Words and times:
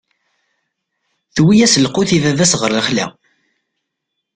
Tewwi-yas 1.35 1.75
lqut 1.79 2.09
i 2.15 2.17
baba-s 2.23 2.53
ɣer 2.61 2.71
lexla. 2.77 3.05